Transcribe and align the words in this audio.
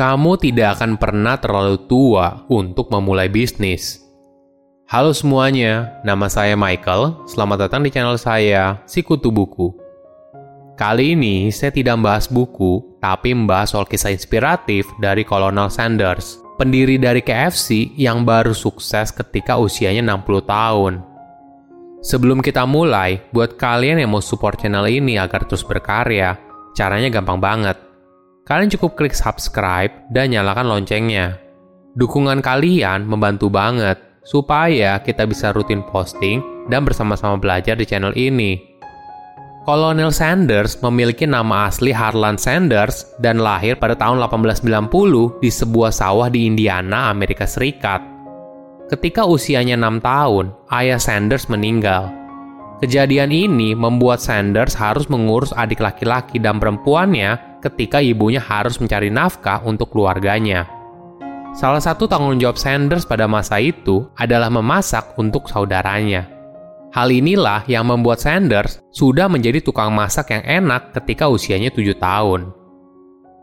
kamu 0.00 0.40
tidak 0.40 0.80
akan 0.80 0.96
pernah 0.96 1.36
terlalu 1.36 1.76
tua 1.84 2.48
untuk 2.48 2.88
memulai 2.88 3.28
bisnis. 3.28 4.00
Halo 4.88 5.12
semuanya, 5.12 6.00
nama 6.08 6.24
saya 6.24 6.56
Michael. 6.56 7.28
Selamat 7.28 7.68
datang 7.68 7.84
di 7.84 7.92
channel 7.92 8.16
saya, 8.16 8.80
Sikutu 8.88 9.28
Buku. 9.28 9.76
Kali 10.72 11.12
ini 11.12 11.52
saya 11.52 11.68
tidak 11.68 12.00
membahas 12.00 12.32
buku, 12.32 12.96
tapi 12.96 13.36
membahas 13.36 13.76
soal 13.76 13.84
kisah 13.84 14.08
inspiratif 14.08 14.88
dari 15.04 15.20
Colonel 15.20 15.68
Sanders, 15.68 16.40
pendiri 16.56 16.96
dari 16.96 17.20
KFC 17.20 17.92
yang 18.00 18.24
baru 18.24 18.56
sukses 18.56 19.12
ketika 19.12 19.60
usianya 19.60 20.00
60 20.00 20.48
tahun. 20.48 20.92
Sebelum 22.00 22.40
kita 22.40 22.64
mulai, 22.64 23.20
buat 23.36 23.60
kalian 23.60 24.00
yang 24.00 24.16
mau 24.16 24.24
support 24.24 24.64
channel 24.64 24.88
ini 24.88 25.20
agar 25.20 25.44
terus 25.44 25.60
berkarya, 25.60 26.40
caranya 26.72 27.12
gampang 27.12 27.36
banget 27.36 27.89
kalian 28.50 28.66
cukup 28.74 28.98
klik 28.98 29.14
subscribe 29.14 29.94
dan 30.10 30.34
nyalakan 30.34 30.66
loncengnya. 30.66 31.38
Dukungan 31.94 32.42
kalian 32.42 33.06
membantu 33.06 33.46
banget 33.46 33.94
supaya 34.26 34.98
kita 34.98 35.22
bisa 35.22 35.54
rutin 35.54 35.86
posting 35.86 36.42
dan 36.66 36.82
bersama-sama 36.82 37.38
belajar 37.38 37.78
di 37.78 37.86
channel 37.86 38.10
ini. 38.18 38.58
Kolonel 39.62 40.10
Sanders 40.10 40.82
memiliki 40.82 41.30
nama 41.30 41.70
asli 41.70 41.94
Harlan 41.94 42.34
Sanders 42.34 43.06
dan 43.22 43.38
lahir 43.38 43.78
pada 43.78 43.94
tahun 43.94 44.18
1890 44.18 45.38
di 45.38 45.50
sebuah 45.52 45.94
sawah 45.94 46.26
di 46.26 46.50
Indiana, 46.50 47.06
Amerika 47.06 47.46
Serikat. 47.46 48.02
Ketika 48.90 49.30
usianya 49.30 49.78
6 49.78 50.02
tahun, 50.02 50.50
ayah 50.74 50.98
Sanders 50.98 51.46
meninggal. 51.46 52.10
Kejadian 52.82 53.30
ini 53.30 53.78
membuat 53.78 54.18
Sanders 54.18 54.74
harus 54.74 55.06
mengurus 55.06 55.54
adik 55.54 55.78
laki-laki 55.78 56.40
dan 56.42 56.58
perempuannya 56.58 57.49
ketika 57.60 58.00
ibunya 58.00 58.40
harus 58.40 58.80
mencari 58.80 59.12
nafkah 59.12 59.60
untuk 59.62 59.92
keluarganya. 59.92 60.66
Salah 61.50 61.82
satu 61.82 62.06
tanggung 62.06 62.38
jawab 62.38 62.56
Sanders 62.56 63.04
pada 63.04 63.26
masa 63.26 63.58
itu 63.58 64.06
adalah 64.14 64.48
memasak 64.48 65.18
untuk 65.18 65.50
saudaranya. 65.50 66.30
Hal 66.90 67.10
inilah 67.10 67.66
yang 67.70 67.86
membuat 67.86 68.18
Sanders 68.18 68.82
sudah 68.90 69.30
menjadi 69.30 69.62
tukang 69.62 69.94
masak 69.94 70.34
yang 70.34 70.42
enak 70.42 70.90
ketika 70.94 71.30
usianya 71.30 71.70
7 71.70 71.94
tahun. 71.98 72.50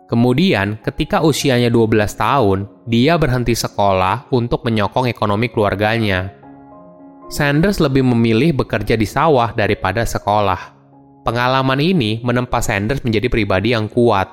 Kemudian, 0.08 0.80
ketika 0.84 1.20
usianya 1.20 1.68
12 1.68 2.16
tahun, 2.16 2.68
dia 2.88 3.20
berhenti 3.20 3.52
sekolah 3.52 4.32
untuk 4.32 4.64
menyokong 4.64 5.12
ekonomi 5.12 5.52
keluarganya. 5.52 6.32
Sanders 7.28 7.84
lebih 7.84 8.08
memilih 8.08 8.64
bekerja 8.64 8.96
di 8.96 9.04
sawah 9.04 9.52
daripada 9.52 10.08
sekolah. 10.08 10.77
Pengalaman 11.28 11.84
ini 11.84 12.24
menempa 12.24 12.64
Sanders 12.64 13.04
menjadi 13.04 13.28
pribadi 13.28 13.76
yang 13.76 13.92
kuat. 13.92 14.32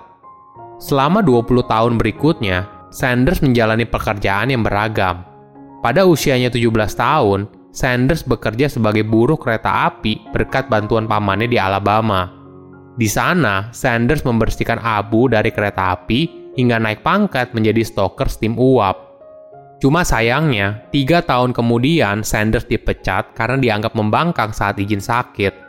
Selama 0.78 1.26
20 1.26 1.66
tahun 1.66 1.98
berikutnya, 1.98 2.70
Sanders 2.94 3.42
menjalani 3.42 3.82
pekerjaan 3.82 4.54
yang 4.54 4.62
beragam. 4.62 5.26
Pada 5.82 6.06
usianya 6.06 6.54
17 6.54 6.70
tahun, 6.94 7.50
Sanders 7.74 8.22
bekerja 8.22 8.70
sebagai 8.70 9.02
buruh 9.02 9.34
kereta 9.34 9.90
api 9.90 10.30
berkat 10.30 10.70
bantuan 10.70 11.10
pamannya 11.10 11.50
di 11.50 11.58
Alabama. 11.58 12.30
Di 12.94 13.10
sana, 13.10 13.74
Sanders 13.74 14.22
membersihkan 14.22 14.78
abu 14.78 15.26
dari 15.26 15.50
kereta 15.50 15.98
api 15.98 16.54
hingga 16.54 16.78
naik 16.78 17.02
pangkat 17.02 17.50
menjadi 17.58 17.82
stoker 17.82 18.30
steam 18.30 18.54
uap. 18.54 19.18
Cuma 19.82 20.06
sayangnya, 20.06 20.86
tiga 20.94 21.26
tahun 21.26 21.58
kemudian 21.58 22.22
Sanders 22.22 22.70
dipecat 22.70 23.34
karena 23.34 23.58
dianggap 23.58 23.98
membangkang 23.98 24.54
saat 24.54 24.78
izin 24.78 25.02
sakit. 25.02 25.63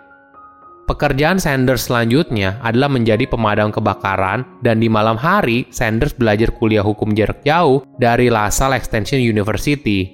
Pekerjaan 0.85 1.41
Sanders 1.41 1.89
selanjutnya 1.89 2.61
adalah 2.61 2.93
menjadi 2.93 3.25
pemadam 3.25 3.73
kebakaran 3.73 4.45
dan 4.61 4.77
di 4.77 4.85
malam 4.85 5.17
hari 5.17 5.65
Sanders 5.73 6.13
belajar 6.13 6.53
kuliah 6.53 6.85
hukum 6.85 7.17
jarak 7.17 7.41
jauh 7.41 7.81
dari 7.97 8.29
LaSalle 8.29 8.77
Extension 8.77 9.17
University. 9.17 10.13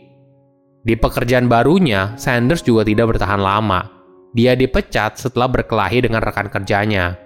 Di 0.80 0.96
pekerjaan 0.96 1.52
barunya, 1.52 2.16
Sanders 2.16 2.64
juga 2.64 2.88
tidak 2.88 3.12
bertahan 3.12 3.44
lama. 3.44 3.84
Dia 4.32 4.56
dipecat 4.56 5.20
setelah 5.20 5.52
berkelahi 5.52 6.08
dengan 6.08 6.24
rekan 6.24 6.48
kerjanya. 6.48 7.20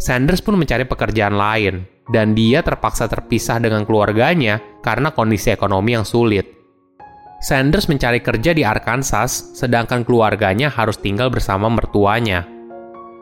Sanders 0.00 0.40
pun 0.40 0.56
mencari 0.56 0.88
pekerjaan 0.88 1.36
lain, 1.36 1.84
dan 2.08 2.32
dia 2.32 2.64
terpaksa 2.64 3.04
terpisah 3.04 3.60
dengan 3.60 3.84
keluarganya 3.84 4.80
karena 4.80 5.12
kondisi 5.12 5.52
ekonomi 5.52 5.92
yang 5.92 6.08
sulit. 6.08 6.55
Sanders 7.46 7.86
mencari 7.86 8.18
kerja 8.18 8.50
di 8.50 8.66
Arkansas, 8.66 9.54
sedangkan 9.54 10.02
keluarganya 10.02 10.66
harus 10.66 10.98
tinggal 10.98 11.30
bersama 11.30 11.70
mertuanya. 11.70 12.42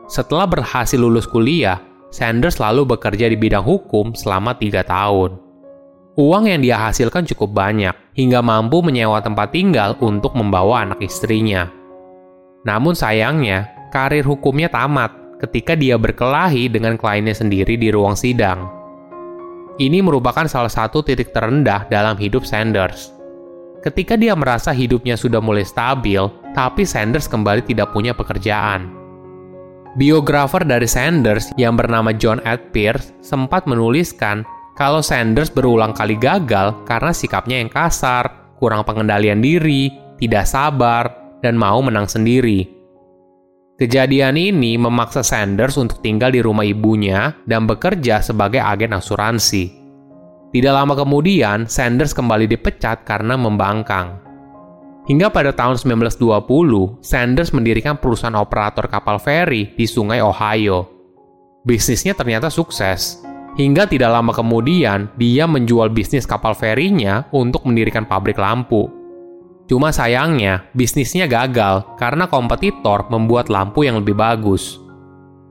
Setelah 0.09 0.49
berhasil 0.49 0.97
lulus 0.97 1.29
kuliah, 1.29 1.77
Sanders 2.09 2.57
lalu 2.57 2.89
bekerja 2.89 3.29
di 3.29 3.37
bidang 3.37 3.61
hukum 3.61 4.17
selama 4.17 4.57
tiga 4.57 4.81
tahun. 4.81 5.37
Uang 6.17 6.49
yang 6.49 6.65
dia 6.65 6.73
hasilkan 6.89 7.29
cukup 7.29 7.53
banyak, 7.53 7.93
hingga 8.17 8.41
mampu 8.41 8.81
menyewa 8.81 9.21
tempat 9.21 9.53
tinggal 9.53 9.93
untuk 10.01 10.33
membawa 10.33 10.89
anak 10.89 11.05
istrinya. 11.05 11.69
Namun 12.65 12.97
sayangnya, 12.97 13.69
karir 13.93 14.25
hukumnya 14.25 14.73
tamat 14.73 15.13
ketika 15.37 15.77
dia 15.77 16.01
berkelahi 16.01 16.65
dengan 16.65 16.97
kliennya 16.97 17.37
sendiri 17.37 17.77
di 17.77 17.93
ruang 17.93 18.17
sidang. 18.17 18.73
Ini 19.77 20.01
merupakan 20.01 20.49
salah 20.49 20.73
satu 20.73 21.05
titik 21.05 21.29
terendah 21.29 21.85
dalam 21.93 22.17
hidup 22.17 22.41
Sanders 22.41 23.14
ketika 23.85 24.17
dia 24.17 24.33
merasa 24.33 24.73
hidupnya 24.73 25.13
sudah 25.13 25.37
mulai 25.37 25.61
stabil, 25.61 26.25
tapi 26.57 26.83
Sanders 26.83 27.29
kembali 27.29 27.61
tidak 27.69 27.93
punya 27.93 28.17
pekerjaan. 28.17 28.89
Biografer 29.95 30.65
dari 30.65 30.89
Sanders 30.89 31.53
yang 31.55 31.77
bernama 31.77 32.11
John 32.11 32.43
Ed 32.43 32.73
Pierce 32.73 33.15
sempat 33.21 33.63
menuliskan 33.69 34.43
kalau 34.75 34.99
Sanders 34.99 35.47
berulang 35.47 35.95
kali 35.95 36.19
gagal 36.19 36.75
karena 36.83 37.15
sikapnya 37.15 37.63
yang 37.63 37.71
kasar, 37.71 38.27
kurang 38.59 38.83
pengendalian 38.83 39.39
diri, 39.39 39.87
tidak 40.19 40.49
sabar, 40.49 41.39
dan 41.39 41.55
mau 41.55 41.79
menang 41.79 42.11
sendiri. 42.11 42.67
Kejadian 43.79 44.35
ini 44.35 44.75
memaksa 44.75 45.23
Sanders 45.23 45.79
untuk 45.79 46.03
tinggal 46.03 46.31
di 46.31 46.43
rumah 46.43 46.63
ibunya 46.67 47.35
dan 47.47 47.67
bekerja 47.67 48.19
sebagai 48.19 48.59
agen 48.59 48.95
asuransi. 48.95 49.84
Tidak 50.55 50.71
lama 50.71 50.95
kemudian, 50.95 51.67
Sanders 51.67 52.15
kembali 52.15 52.47
dipecat 52.47 53.03
karena 53.03 53.35
membangkang. 53.35 54.23
Hingga 55.03 55.27
pada 55.27 55.51
tahun 55.51 55.75
1920, 55.75 57.03
Sanders 57.03 57.51
mendirikan 57.51 57.99
perusahaan 57.99 58.39
operator 58.39 58.87
kapal 58.87 59.19
feri 59.19 59.75
di 59.75 59.83
sungai 59.83 60.23
Ohio. 60.23 60.87
Bisnisnya 61.67 62.15
ternyata 62.15 62.47
sukses. 62.47 63.19
Hingga 63.59 63.91
tidak 63.91 64.15
lama 64.15 64.31
kemudian, 64.31 65.11
dia 65.19 65.43
menjual 65.43 65.91
bisnis 65.91 66.23
kapal 66.23 66.55
ferinya 66.55 67.27
untuk 67.35 67.67
mendirikan 67.67 68.07
pabrik 68.07 68.39
lampu. 68.39 68.87
Cuma 69.67 69.91
sayangnya, 69.91 70.71
bisnisnya 70.71 71.27
gagal 71.27 71.83
karena 71.99 72.31
kompetitor 72.31 73.11
membuat 73.11 73.51
lampu 73.51 73.83
yang 73.83 73.99
lebih 73.99 74.15
bagus. 74.15 74.79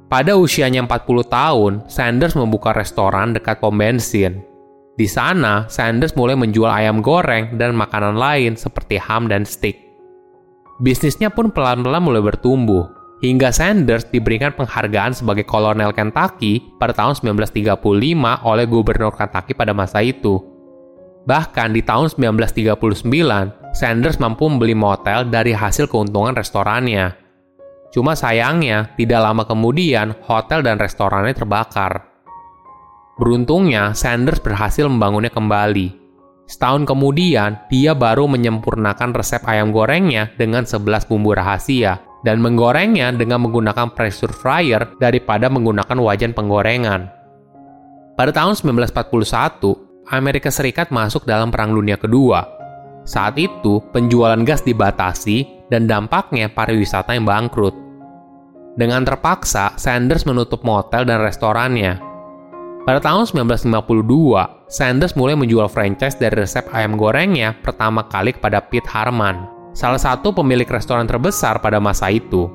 Pada 0.09 0.33
usianya 0.33 0.81
40 0.81 1.29
tahun, 1.29 1.73
Sanders 1.93 2.33
membuka 2.41 2.73
restoran 2.73 3.37
dekat 3.37 3.61
pom 3.61 3.77
bensin 3.77 4.54
di 4.94 5.10
sana, 5.10 5.66
Sanders 5.66 6.15
mulai 6.15 6.38
menjual 6.38 6.71
ayam 6.71 7.03
goreng 7.03 7.59
dan 7.59 7.75
makanan 7.75 8.15
lain 8.15 8.55
seperti 8.55 8.94
ham 9.03 9.27
dan 9.27 9.43
steak. 9.43 9.75
Bisnisnya 10.78 11.34
pun 11.34 11.50
pelan-pelan 11.50 11.99
mulai 11.99 12.22
bertumbuh, 12.22 12.87
hingga 13.19 13.50
Sanders 13.50 14.06
diberikan 14.15 14.55
penghargaan 14.55 15.10
sebagai 15.10 15.43
kolonel 15.43 15.91
Kentucky 15.91 16.62
pada 16.78 16.94
tahun 16.94 17.19
1935 17.19 17.75
oleh 18.47 18.66
gubernur 18.71 19.10
Kentucky 19.19 19.59
pada 19.59 19.75
masa 19.75 19.99
itu. 19.99 20.38
Bahkan 21.26 21.75
di 21.75 21.82
tahun 21.82 22.15
1939, 22.15 23.75
Sanders 23.75 24.22
mampu 24.22 24.47
membeli 24.47 24.78
motel 24.78 25.26
dari 25.26 25.50
hasil 25.50 25.91
keuntungan 25.91 26.38
restorannya. 26.38 27.19
Cuma 27.91 28.15
sayangnya, 28.15 28.94
tidak 28.94 29.26
lama 29.26 29.43
kemudian 29.43 30.15
hotel 30.22 30.62
dan 30.62 30.78
restorannya 30.78 31.35
terbakar. 31.35 32.13
Beruntungnya, 33.14 33.94
Sanders 33.94 34.43
berhasil 34.43 34.90
membangunnya 34.90 35.31
kembali. 35.31 36.02
Setahun 36.50 36.82
kemudian, 36.82 37.62
dia 37.70 37.94
baru 37.94 38.26
menyempurnakan 38.26 39.14
resep 39.14 39.38
ayam 39.46 39.70
gorengnya 39.70 40.34
dengan 40.34 40.66
11 40.66 41.06
bumbu 41.06 41.31
rahasia 41.31 42.02
dan 42.26 42.43
menggorengnya 42.43 43.14
dengan 43.14 43.46
menggunakan 43.46 43.94
pressure 43.94 44.34
fryer 44.34 44.99
daripada 44.99 45.46
menggunakan 45.46 45.94
wajan 45.94 46.34
penggorengan. 46.34 47.06
Pada 48.19 48.34
tahun 48.34 48.58
1941, 48.58 50.11
Amerika 50.11 50.50
Serikat 50.50 50.90
masuk 50.90 51.22
dalam 51.22 51.55
Perang 51.55 51.70
Dunia 51.70 51.94
Kedua. 51.94 52.43
Saat 53.06 53.38
itu, 53.38 53.78
penjualan 53.94 54.43
gas 54.43 54.66
dibatasi 54.66 55.70
dan 55.70 55.87
dampaknya 55.87 56.50
pariwisata 56.50 57.14
yang 57.14 57.31
bangkrut. 57.31 57.78
Dengan 58.75 59.06
terpaksa, 59.06 59.78
Sanders 59.78 60.26
menutup 60.26 60.66
motel 60.66 61.06
dan 61.06 61.22
restorannya 61.22 62.13
pada 62.85 63.01
tahun 63.01 63.25
1952, 63.49 64.69
Sanders 64.69 65.17
mulai 65.17 65.33
menjual 65.41 65.73
franchise 65.73 66.21
dari 66.21 66.37
resep 66.45 66.69
ayam 66.69 67.01
gorengnya 67.01 67.57
pertama 67.65 68.05
kali 68.13 68.37
kepada 68.37 68.61
Pete 68.61 68.85
Harman, 68.93 69.49
salah 69.73 69.97
satu 69.97 70.37
pemilik 70.37 70.69
restoran 70.69 71.09
terbesar 71.09 71.65
pada 71.65 71.81
masa 71.81 72.13
itu. 72.13 72.53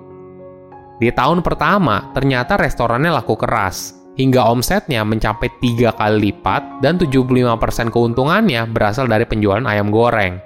Di 1.02 1.10
tahun 1.10 1.42
pertama, 1.42 2.14
ternyata 2.14 2.62
restorannya 2.62 3.10
laku 3.10 3.34
keras, 3.42 3.98
hingga 4.22 4.46
omsetnya 4.46 5.02
mencapai 5.02 5.50
tiga 5.58 5.98
kali 5.98 6.30
lipat 6.30 6.84
dan 6.86 7.02
75% 7.02 7.90
keuntungannya 7.90 8.70
berasal 8.70 9.10
dari 9.10 9.26
penjualan 9.26 9.66
ayam 9.66 9.90
goreng. 9.90 10.38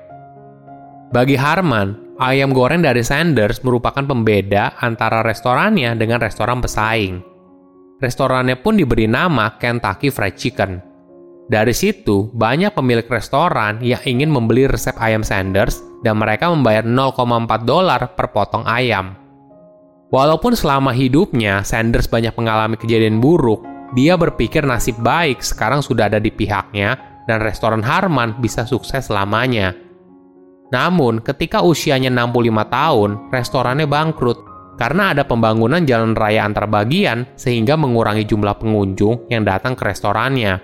Bagi 1.11 1.35
Harman, 1.35 2.15
ayam 2.23 2.55
goreng 2.55 2.79
dari 2.79 3.03
Sanders 3.03 3.59
merupakan 3.67 4.05
pembeda 4.05 4.79
antara 4.79 5.25
restorannya 5.25 5.97
dengan 5.99 6.23
restoran 6.23 6.63
pesaing. 6.63 7.32
Restorannya 8.01 8.57
pun 8.61 8.79
diberi 8.79 9.05
nama 9.05 9.57
Kentucky 9.59 10.09
Fried 10.09 10.37
Chicken. 10.37 10.93
Dari 11.43 11.75
situ, 11.75 12.31
banyak 12.31 12.71
pemilik 12.71 13.05
restoran 13.05 13.83
yang 13.83 13.99
ingin 14.07 14.31
membeli 14.31 14.63
resep 14.65 14.95
ayam 14.95 15.21
Sanders 15.27 15.83
dan 16.01 16.15
mereka 16.15 16.47
membayar 16.47 16.87
0,4 16.87 17.67
dolar 17.67 18.15
per 18.15 18.31
potong 18.31 18.63
ayam. 18.63 19.19
Walaupun 20.13 20.55
selama 20.55 20.93
hidupnya 20.93 21.65
Sanders 21.65 22.07
banyak 22.07 22.31
mengalami 22.37 22.79
kejadian 22.79 23.19
buruk, 23.19 23.65
dia 23.97 24.15
berpikir 24.15 24.63
nasib 24.63 24.97
baik 25.01 25.41
sekarang 25.41 25.83
sudah 25.83 26.07
ada 26.07 26.21
di 26.21 26.29
pihaknya 26.29 26.95
dan 27.25 27.41
restoran 27.41 27.83
Harman 27.83 28.37
bisa 28.39 28.63
sukses 28.63 29.09
selamanya. 29.09 29.75
Namun, 30.73 31.21
ketika 31.21 31.61
usianya 31.61 32.09
65 32.09 32.65
tahun, 32.69 33.09
restorannya 33.29 33.85
bangkrut 33.85 34.52
karena 34.75 35.13
ada 35.13 35.23
pembangunan 35.23 35.85
jalan 35.85 36.17
raya 36.17 36.43
antar 36.45 36.65
bagian 36.65 37.29
sehingga 37.37 37.77
mengurangi 37.77 38.25
jumlah 38.25 38.57
pengunjung 38.57 39.29
yang 39.29 39.45
datang 39.45 39.77
ke 39.77 39.85
restorannya. 39.85 40.59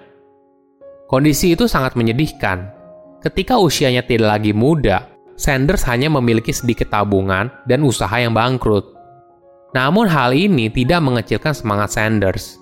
Kondisi 1.09 1.57
itu 1.57 1.65
sangat 1.65 1.97
menyedihkan. 1.97 2.69
Ketika 3.19 3.57
usianya 3.57 4.05
tidak 4.05 4.39
lagi 4.39 4.53
muda, 4.53 5.09
Sanders 5.39 5.87
hanya 5.87 6.11
memiliki 6.11 6.51
sedikit 6.51 6.91
tabungan 6.91 7.49
dan 7.65 7.81
usaha 7.81 8.13
yang 8.19 8.35
bangkrut. 8.35 8.95
Namun 9.71 10.05
hal 10.09 10.35
ini 10.35 10.69
tidak 10.69 10.99
mengecilkan 11.01 11.55
semangat 11.55 11.95
Sanders. 11.95 12.59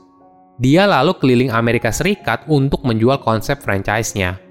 Dia 0.58 0.90
lalu 0.90 1.14
keliling 1.22 1.52
Amerika 1.54 1.94
Serikat 1.94 2.48
untuk 2.50 2.82
menjual 2.82 3.22
konsep 3.22 3.62
franchise-nya. 3.62 4.47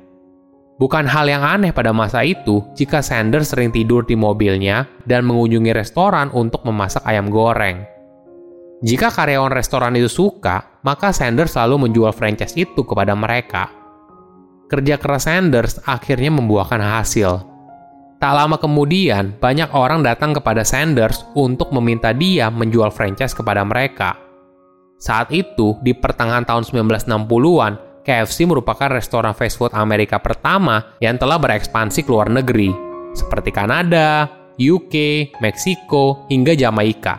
Bukan 0.77 1.09
hal 1.09 1.25
yang 1.25 1.41
aneh 1.41 1.73
pada 1.73 1.97
masa 1.97 2.21
itu 2.21 2.61
jika 2.77 3.01
Sanders 3.01 3.57
sering 3.57 3.73
tidur 3.73 4.05
di 4.05 4.13
mobilnya 4.13 4.85
dan 5.09 5.25
mengunjungi 5.25 5.73
restoran 5.73 6.29
untuk 6.37 6.69
memasak 6.69 7.01
ayam 7.09 7.33
goreng. 7.33 7.81
Jika 8.85 9.09
karyawan 9.09 9.57
restoran 9.57 9.97
itu 9.97 10.13
suka, 10.13 10.85
maka 10.85 11.09
Sanders 11.17 11.57
selalu 11.57 11.89
menjual 11.89 12.13
franchise 12.13 12.53
itu 12.61 12.85
kepada 12.85 13.17
mereka. 13.17 13.73
Kerja 14.69 15.01
keras 15.01 15.25
Sanders 15.25 15.81
akhirnya 15.89 16.29
membuahkan 16.29 16.83
hasil. 16.85 17.41
Tak 18.21 18.33
lama 18.37 18.61
kemudian, 18.61 19.33
banyak 19.41 19.73
orang 19.73 20.05
datang 20.05 20.37
kepada 20.37 20.61
Sanders 20.61 21.25
untuk 21.33 21.73
meminta 21.73 22.13
dia 22.13 22.53
menjual 22.53 22.93
franchise 22.93 23.33
kepada 23.33 23.65
mereka. 23.65 24.17
Saat 25.01 25.33
itu, 25.33 25.77
di 25.81 25.97
pertengahan 25.97 26.45
tahun 26.45 26.65
1960-an, 26.69 27.73
KFC 28.07 28.47
merupakan 28.47 28.87
restoran 28.87 29.35
fast 29.35 29.59
food 29.59 29.75
Amerika 29.75 30.23
pertama 30.23 30.95
yang 31.03 31.19
telah 31.19 31.43
berekspansi 31.43 32.07
ke 32.07 32.11
luar 32.15 32.31
negeri, 32.31 32.71
seperti 33.11 33.51
Kanada, 33.51 34.31
UK, 34.55 34.95
Meksiko, 35.43 36.31
hingga 36.31 36.55
Jamaika. 36.55 37.19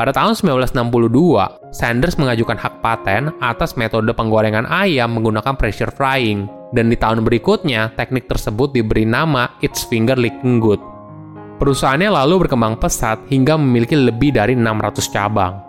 Pada 0.00 0.16
tahun 0.16 0.32
1962, 0.32 1.76
Sanders 1.76 2.16
mengajukan 2.16 2.56
hak 2.56 2.80
paten 2.80 3.36
atas 3.40 3.76
metode 3.76 4.16
penggorengan 4.16 4.64
ayam 4.64 5.12
menggunakan 5.12 5.56
pressure 5.60 5.92
frying, 5.92 6.48
dan 6.72 6.88
di 6.88 6.96
tahun 6.96 7.20
berikutnya 7.20 7.92
teknik 8.00 8.28
tersebut 8.32 8.72
diberi 8.72 9.04
nama 9.04 9.60
It's 9.60 9.84
Finger 9.84 10.16
Licking 10.16 10.56
Good. 10.56 10.80
Perusahaannya 11.56 12.12
lalu 12.12 12.48
berkembang 12.48 12.76
pesat 12.76 13.24
hingga 13.28 13.56
memiliki 13.56 13.96
lebih 13.96 14.36
dari 14.36 14.52
600 14.52 15.08
cabang. 15.08 15.65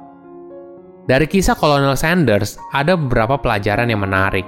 Dari 1.08 1.24
kisah 1.24 1.56
Kolonel 1.56 1.96
Sanders, 1.96 2.60
ada 2.76 3.00
beberapa 3.00 3.40
pelajaran 3.40 3.88
yang 3.88 4.04
menarik. 4.04 4.44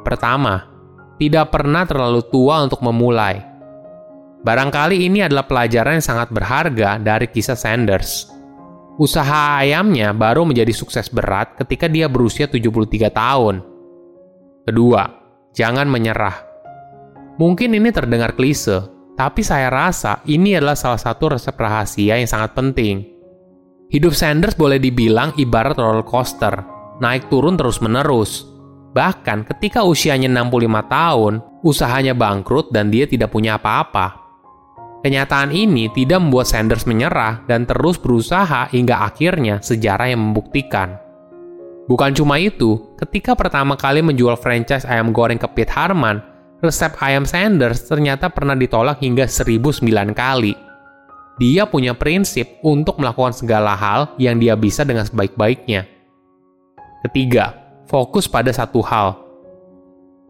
Pertama, 0.00 0.64
tidak 1.20 1.52
pernah 1.52 1.84
terlalu 1.84 2.24
tua 2.32 2.64
untuk 2.64 2.80
memulai. 2.80 3.36
Barangkali 4.40 5.04
ini 5.04 5.20
adalah 5.20 5.44
pelajaran 5.44 6.00
yang 6.00 6.06
sangat 6.08 6.32
berharga 6.32 6.96
dari 6.96 7.28
kisah 7.28 7.52
Sanders. 7.52 8.32
Usaha 8.96 9.60
ayamnya 9.60 10.16
baru 10.16 10.48
menjadi 10.48 10.72
sukses 10.72 11.12
berat 11.12 11.52
ketika 11.60 11.84
dia 11.84 12.08
berusia 12.08 12.48
73 12.48 13.12
tahun. 13.12 13.60
Kedua, 14.64 15.04
jangan 15.52 15.84
menyerah. 15.84 16.48
Mungkin 17.36 17.76
ini 17.76 17.92
terdengar 17.92 18.32
klise, 18.32 18.88
tapi 19.20 19.44
saya 19.44 19.68
rasa 19.68 20.24
ini 20.24 20.56
adalah 20.56 20.80
salah 20.80 20.96
satu 20.96 21.36
resep 21.36 21.52
rahasia 21.60 22.16
yang 22.16 22.30
sangat 22.30 22.56
penting 22.56 23.13
Hidup 23.92 24.16
Sanders 24.16 24.56
boleh 24.56 24.80
dibilang 24.80 25.36
ibarat 25.36 25.76
roller 25.76 26.06
coaster, 26.08 26.64
naik 27.04 27.28
turun 27.28 27.60
terus-menerus. 27.60 28.48
Bahkan 28.94 29.44
ketika 29.44 29.84
usianya 29.84 30.30
65 30.30 30.88
tahun, 30.88 31.34
usahanya 31.60 32.14
bangkrut 32.16 32.72
dan 32.72 32.88
dia 32.88 33.04
tidak 33.04 33.34
punya 33.34 33.60
apa-apa. 33.60 34.24
Kenyataan 35.04 35.52
ini 35.52 35.92
tidak 35.92 36.16
membuat 36.24 36.48
Sanders 36.48 36.88
menyerah 36.88 37.44
dan 37.44 37.68
terus 37.68 38.00
berusaha 38.00 38.72
hingga 38.72 39.04
akhirnya 39.04 39.60
sejarah 39.60 40.08
yang 40.08 40.32
membuktikan. 40.32 40.96
Bukan 41.84 42.16
cuma 42.16 42.40
itu, 42.40 42.96
ketika 42.96 43.36
pertama 43.36 43.76
kali 43.76 44.00
menjual 44.00 44.40
franchise 44.40 44.88
ayam 44.88 45.12
goreng 45.12 45.36
ke 45.36 45.44
Pete 45.52 45.76
Harman, 45.76 46.24
resep 46.64 46.96
ayam 47.04 47.28
Sanders 47.28 47.84
ternyata 47.84 48.32
pernah 48.32 48.56
ditolak 48.56 49.04
hingga 49.04 49.28
1009 49.28 49.84
kali 50.16 50.73
dia 51.38 51.66
punya 51.66 51.94
prinsip 51.98 52.62
untuk 52.62 53.02
melakukan 53.02 53.34
segala 53.34 53.74
hal 53.74 54.14
yang 54.22 54.38
dia 54.38 54.54
bisa 54.54 54.86
dengan 54.86 55.02
sebaik-baiknya. 55.02 55.86
Ketiga, 57.04 57.58
fokus 57.90 58.30
pada 58.30 58.54
satu 58.54 58.80
hal. 58.80 59.18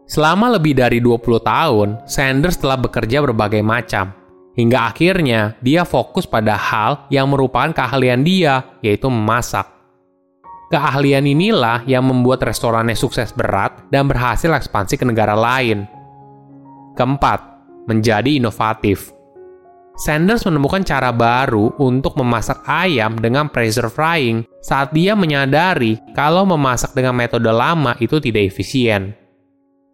Selama 0.05 0.53
lebih 0.53 0.77
dari 0.77 1.01
20 1.01 1.41
tahun, 1.41 1.89
Sanders 2.05 2.61
telah 2.61 2.77
bekerja 2.77 3.25
berbagai 3.25 3.61
macam. 3.65 4.13
Hingga 4.55 4.93
akhirnya, 4.93 5.57
dia 5.59 5.83
fokus 5.83 6.29
pada 6.29 6.55
hal 6.55 7.09
yang 7.09 7.27
merupakan 7.27 7.73
keahlian 7.73 8.21
dia, 8.21 8.63
yaitu 8.85 9.09
memasak. 9.09 9.67
Keahlian 10.69 11.25
inilah 11.29 11.85
yang 11.85 12.05
membuat 12.05 12.41
restorannya 12.41 12.97
sukses 12.97 13.29
berat 13.33 13.85
dan 13.93 14.09
berhasil 14.09 14.49
ekspansi 14.49 14.97
ke 14.97 15.05
negara 15.05 15.37
lain. 15.37 15.85
Keempat, 16.97 17.39
menjadi 17.85 18.41
inovatif. 18.41 19.13
Sanders 19.95 20.43
menemukan 20.43 20.83
cara 20.83 21.15
baru 21.15 21.71
untuk 21.79 22.19
memasak 22.19 22.67
ayam 22.67 23.15
dengan 23.15 23.47
pressure 23.47 23.87
frying 23.87 24.43
saat 24.59 24.91
dia 24.91 25.15
menyadari 25.15 25.95
kalau 26.11 26.43
memasak 26.43 26.91
dengan 26.91 27.15
metode 27.15 27.47
lama 27.47 27.95
itu 28.03 28.19
tidak 28.19 28.51
efisien. 28.51 29.15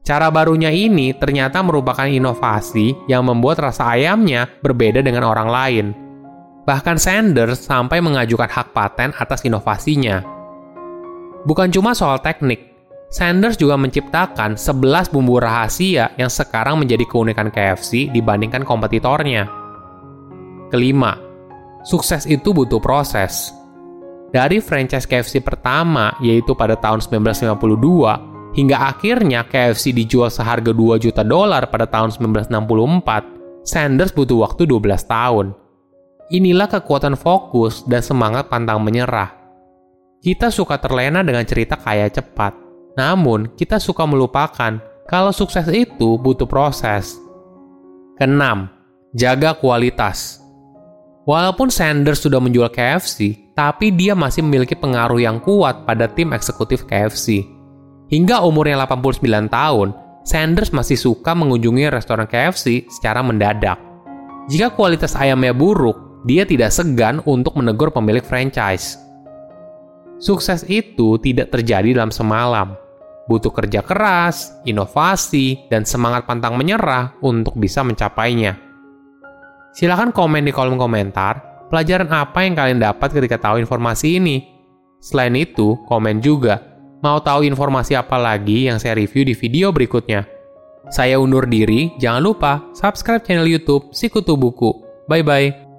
Cara 0.01 0.34
barunya 0.34 0.74
ini 0.74 1.13
ternyata 1.13 1.62
merupakan 1.62 2.10
inovasi 2.10 2.98
yang 3.05 3.29
membuat 3.29 3.62
rasa 3.62 3.93
ayamnya 3.93 4.50
berbeda 4.65 5.05
dengan 5.05 5.29
orang 5.29 5.50
lain. 5.53 5.86
Bahkan 6.65 6.98
Sanders 6.98 7.62
sampai 7.62 8.01
mengajukan 8.01 8.50
hak 8.50 8.74
paten 8.74 9.13
atas 9.13 9.46
inovasinya. 9.46 10.25
Bukan 11.46 11.70
cuma 11.70 11.93
soal 11.93 12.17
teknik, 12.25 12.74
Sanders 13.13 13.53
juga 13.53 13.77
menciptakan 13.77 14.58
11 14.58 15.13
bumbu 15.13 15.38
rahasia 15.38 16.10
yang 16.17 16.34
sekarang 16.34 16.81
menjadi 16.81 17.05
keunikan 17.05 17.53
KFC 17.53 18.10
dibandingkan 18.10 18.65
kompetitornya. 18.65 19.61
Kelima, 20.72 21.20
sukses 21.84 22.24
itu 22.24 22.56
butuh 22.56 22.80
proses. 22.80 23.51
Dari 24.32 24.63
franchise 24.63 25.04
KFC 25.04 25.44
pertama, 25.44 26.16
yaitu 26.24 26.56
pada 26.56 26.80
tahun 26.80 27.04
1952, 27.04 28.56
hingga 28.56 28.78
akhirnya 28.88 29.44
KFC 29.44 29.92
dijual 29.92 30.32
seharga 30.32 30.72
2 30.72 31.04
juta 31.04 31.28
dolar 31.28 31.68
pada 31.68 31.84
tahun 31.84 32.16
1964, 32.16 33.68
Sanders 33.68 34.10
butuh 34.16 34.42
waktu 34.42 34.66
12 34.66 35.06
tahun. 35.06 35.54
Inilah 36.32 36.66
kekuatan 36.72 37.13
fokus 37.20 37.86
dan 37.86 38.01
semangat 38.01 38.50
pantang 38.50 38.82
menyerah. 38.82 39.38
Kita 40.24 40.50
suka 40.50 40.82
terlena 40.82 41.22
dengan 41.22 41.46
cerita 41.46 41.78
kaya 41.78 42.10
cepat, 42.10 42.56
namun 42.98 43.54
kita 43.54 43.78
suka 43.78 44.08
melupakan 44.08 44.80
kalau 45.06 45.30
sukses 45.36 45.68
itu 45.70 46.18
butuh 46.18 46.50
proses. 46.50 47.20
Keenam, 48.18 48.70
jaga 49.13 49.54
kualitas. 49.58 50.40
Walaupun 51.22 51.70
Sanders 51.70 52.25
sudah 52.25 52.42
menjual 52.42 52.74
KFC, 52.74 53.38
tapi 53.54 53.94
dia 53.94 54.18
masih 54.18 54.42
memiliki 54.42 54.74
pengaruh 54.74 55.22
yang 55.22 55.38
kuat 55.38 55.86
pada 55.86 56.10
tim 56.10 56.34
eksekutif 56.34 56.90
KFC. 56.90 57.46
Hingga 58.10 58.42
umurnya 58.42 58.82
89 58.90 59.22
tahun, 59.46 59.94
Sanders 60.25 60.74
masih 60.74 60.98
suka 60.98 61.38
mengunjungi 61.38 61.94
restoran 61.94 62.25
KFC 62.25 62.90
secara 62.90 63.22
mendadak. 63.22 63.78
Jika 64.50 64.74
kualitas 64.74 65.13
ayamnya 65.13 65.54
buruk, 65.54 66.25
dia 66.25 66.42
tidak 66.42 66.74
segan 66.74 67.22
untuk 67.30 67.54
menegur 67.54 67.94
pemilik 67.94 68.25
franchise. 68.25 68.98
Sukses 70.18 70.66
itu 70.66 71.22
tidak 71.22 71.54
terjadi 71.54 71.98
dalam 71.98 72.10
semalam. 72.10 72.74
Butuh 73.30 73.54
kerja 73.54 73.86
keras, 73.86 74.58
inovasi, 74.66 75.70
dan 75.70 75.86
semangat 75.86 76.25
pantang 76.25 76.58
menyerah 76.58 77.13
untuk 77.22 77.58
bisa 77.58 77.86
mencapainya. 77.86 78.71
Silahkan 79.72 80.12
komen 80.12 80.44
di 80.44 80.51
kolom 80.51 80.75
komentar, 80.75 81.68
pelajaran 81.72 82.12
apa 82.12 82.44
yang 82.44 82.54
kalian 82.54 82.80
dapat 82.84 83.16
ketika 83.16 83.40
tahu 83.40 83.63
informasi 83.63 84.20
ini. 84.20 84.44
Selain 85.00 85.34
itu, 85.34 85.80
komen 85.88 86.20
juga. 86.20 86.60
Mau 87.01 87.18
tahu 87.24 87.48
informasi 87.48 87.98
apa 87.98 88.20
lagi 88.20 88.70
yang 88.70 88.78
saya 88.78 88.94
review 89.00 89.25
di 89.25 89.34
video 89.34 89.74
berikutnya? 89.74 90.28
Saya 90.92 91.18
undur 91.18 91.48
diri, 91.48 91.96
jangan 91.98 92.22
lupa 92.22 92.51
subscribe 92.75 93.24
channel 93.24 93.48
YouTube 93.48 93.90
Sikutu 93.96 94.38
Buku. 94.38 94.75
Bye-bye. 95.10 95.71